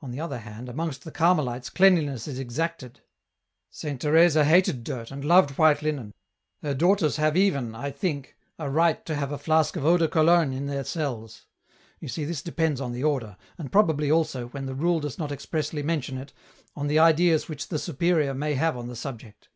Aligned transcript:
On 0.00 0.12
the 0.12 0.20
other 0.20 0.38
hand, 0.38 0.68
amongst 0.68 1.02
the 1.02 1.10
Carmelites 1.10 1.68
cleanliness 1.68 2.28
is 2.28 2.38
exacted. 2.38 3.00
Saint 3.68 4.00
Teresa 4.00 4.44
hated 4.44 4.84
dirt, 4.84 5.10
and 5.10 5.24
loved 5.24 5.58
white 5.58 5.82
linen, 5.82 6.14
her 6.62 6.74
daughters 6.74 7.16
have 7.16 7.36
even, 7.36 7.74
I 7.74 7.90
think, 7.90 8.36
a 8.56 8.70
right 8.70 9.04
to 9.04 9.16
have 9.16 9.32
a 9.32 9.36
flask 9.36 9.74
of 9.74 9.84
Eau 9.84 9.96
de 9.96 10.06
Cologne 10.06 10.52
in 10.52 10.66
their 10.66 10.84
cells. 10.84 11.46
You 11.98 12.06
see 12.06 12.24
this 12.24 12.40
depends 12.40 12.80
on 12.80 12.92
the 12.92 13.02
order, 13.02 13.36
and 13.58 13.72
probably 13.72 14.12
also, 14.12 14.46
when 14.50 14.66
the 14.66 14.76
rule 14.76 15.00
does 15.00 15.18
not 15.18 15.32
expressly 15.32 15.82
mention 15.82 16.18
it, 16.18 16.32
on 16.76 16.86
the 16.86 17.00
ideas 17.00 17.48
which 17.48 17.66
the 17.66 17.80
superior 17.80 18.34
may 18.34 18.54
have 18.54 18.76
on 18.76 18.86
the 18.86 18.94
subject. 18.94 19.48